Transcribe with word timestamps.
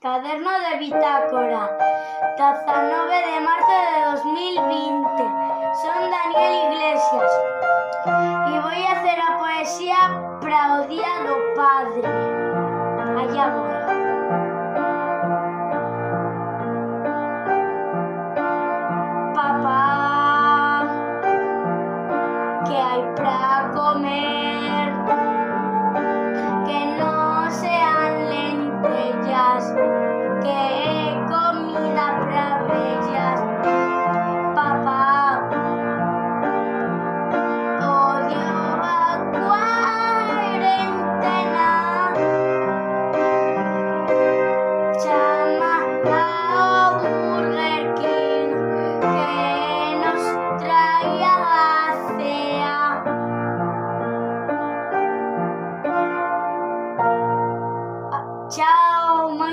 Caderno 0.00 0.50
de 0.60 0.78
bitácora, 0.78 1.76
19 2.38 3.16
de 3.26 3.40
marzo 3.42 3.76
de 3.92 4.04
2020. 4.06 5.49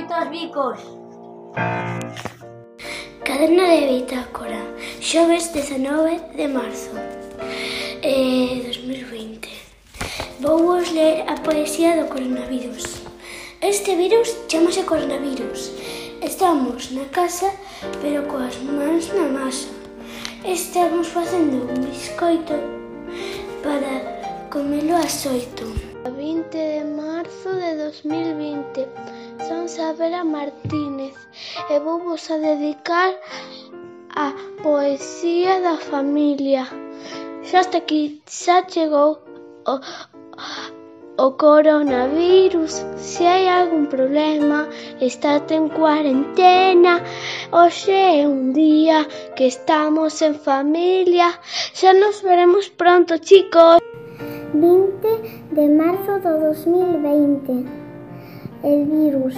moitos 0.08 0.30
bicos. 0.30 0.80
Caderno 3.24 3.68
de 3.68 3.88
bitácora, 3.88 4.62
xoves 5.02 5.52
19 5.54 6.20
de 6.36 6.48
marzo 6.48 6.92
eh, 8.02 8.62
2020. 8.68 9.50
Vou 10.40 10.60
vos 10.64 10.90
ler 10.92 11.26
a 11.28 11.36
poesía 11.36 12.02
do 12.02 12.08
coronavirus. 12.08 13.04
Este 13.62 13.96
virus 13.96 14.30
chamase 14.48 14.84
coronavirus. 14.84 15.72
Estamos 16.22 16.92
na 16.92 17.06
casa, 17.06 17.52
pero 18.02 18.24
coas 18.28 18.56
mans 18.64 19.12
na 19.14 19.28
masa. 19.28 19.68
Estamos 20.46 21.08
facendo 21.08 21.68
un 21.68 21.84
biscoito 21.84 22.56
para 23.62 24.17
comelo 24.58 24.96
a 24.96 25.08
xoito 25.08 25.66
20 26.18 26.50
de 26.50 26.84
marzo 26.84 27.50
de 27.62 27.72
2020 27.78 28.88
Son 29.48 29.68
Sabela 29.68 30.24
Martínez 30.24 31.14
e 31.70 31.78
vou 31.80 32.00
vos 32.00 32.26
a 32.32 32.38
dedicar 32.40 33.14
a 34.16 34.34
poesía 34.64 35.62
da 35.62 35.78
familia. 35.78 36.66
Xa 37.44 37.60
hasta 37.60 37.78
aquí 37.78 38.20
xa 38.26 38.64
chegou 38.64 39.22
o, 39.74 39.76
o 41.26 41.28
coronavirus. 41.46 42.74
Se 42.98 43.28
hai 43.28 43.46
algún 43.48 43.86
problema, 43.86 44.68
estate 45.00 45.54
en 45.54 45.70
cuarentena. 45.70 46.94
Hoxe 47.52 47.94
é 47.94 48.26
un 48.26 48.54
día 48.54 49.06
que 49.36 49.46
estamos 49.46 50.20
en 50.28 50.34
familia. 50.34 51.28
Xa 51.78 51.94
nos 51.94 52.24
veremos 52.24 52.66
pronto, 52.70 53.20
chicos. 53.20 53.78
20 54.54 55.08
de 55.52 55.68
marzo 55.68 56.20
do 56.20 56.40
2020 56.40 57.66
El 58.64 58.86
virus 58.86 59.36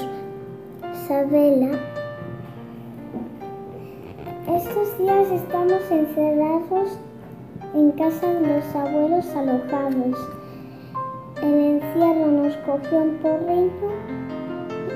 Sabela 1.08 1.80
Estos 4.48 4.98
días 5.00 5.32
estamos 5.32 5.82
encerrados 5.90 7.00
en 7.74 7.92
casa 7.94 8.28
de 8.28 8.56
los 8.56 8.76
abuelos 8.76 9.26
alojados. 9.36 10.18
El 11.42 11.54
encierro 11.54 12.28
nos 12.28 12.56
cogió 12.58 13.00
un 13.00 13.16
porreño 13.18 13.72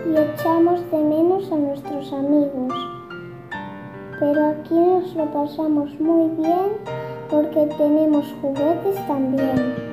y 0.05 0.17
echamos 0.17 0.79
de 0.91 0.97
menos 0.97 1.51
a 1.51 1.55
nuestros 1.55 2.13
amigos. 2.13 2.73
Pero 4.19 4.45
aquí 4.45 4.75
nos 4.75 5.15
lo 5.15 5.25
pasamos 5.31 5.99
muy 5.99 6.29
bien 6.35 6.73
porque 7.29 7.67
tenemos 7.77 8.25
juguetes 8.41 9.07
también. 9.07 9.92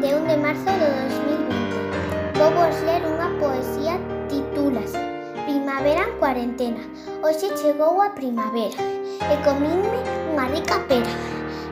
21 0.00 0.26
de 0.26 0.36
marzo 0.38 0.64
do 0.64 0.88
2020. 1.12 2.38
Vou 2.38 2.50
vos 2.56 2.76
ler 2.88 3.04
unha 3.04 3.28
poesía 3.36 4.00
titúlase 4.32 4.96
Primavera 5.44 6.08
en 6.08 6.16
cuarentena. 6.16 6.80
Hoxe 7.20 7.52
chegou 7.60 8.00
a 8.00 8.08
primavera 8.16 8.80
e 9.28 9.34
comínme 9.44 10.00
unha 10.32 10.48
rica 10.48 10.80
pera. 10.88 11.12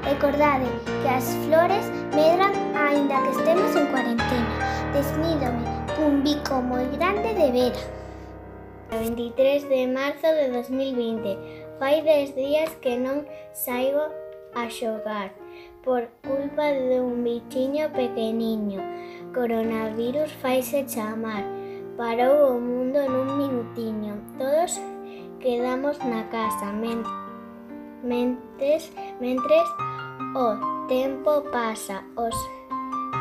Recordade 0.05 0.69
que 1.01 1.09
as 1.09 1.25
flores 1.49 1.89
medran 2.13 2.53
aínda 2.77 3.17
que 3.25 3.33
estemos 3.33 3.73
en 3.73 3.89
cuarentena. 3.89 4.55
Desnídome 4.93 5.65
cun 5.97 6.21
bico 6.21 6.61
moi 6.61 6.85
grande 7.01 7.33
de 7.33 7.49
vera. 7.49 7.83
23 8.93 9.73
de 9.73 9.81
marzo 9.89 10.29
de 10.37 10.53
2020 10.53 11.81
Fai 11.81 12.05
10 12.05 12.37
días 12.37 12.73
que 12.85 12.97
non 13.01 13.25
saigo 13.57 14.05
a 14.53 14.69
xogar 14.69 15.33
por 15.89 16.07
culpa 16.23 16.65
de 16.65 17.01
un 17.01 17.25
bichiño 17.25 17.91
pequeniño. 17.95 18.79
Coronavirus 19.33 20.31
faise 20.43 20.85
chamar. 20.85 21.43
Parou 21.97 22.57
o 22.57 22.61
mundo 22.61 23.01
nun 23.09 23.41
minutiño. 23.41 24.21
Todos 24.37 24.77
quedamos 25.41 25.97
na 26.05 26.29
casa 26.29 26.77
mentes, 28.05 28.93
mentres 29.17 29.69
o 30.37 30.61
tempo 30.93 31.41
pasa. 31.49 32.05
Os 32.21 32.37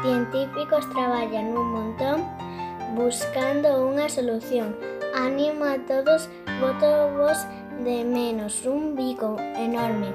científicos 0.03 0.83
traballan 0.91 1.55
un 1.55 1.71
montón 1.71 2.19
buscando 2.99 3.87
unha 3.87 4.11
solución. 4.11 4.75
Animo 5.15 5.63
a 5.63 5.79
todos, 5.87 6.27
voto 6.59 7.15
vos 7.15 7.39
de 7.79 8.03
menos 8.03 8.67
un 8.67 8.91
bico 8.91 9.39
enorme. 9.55 10.11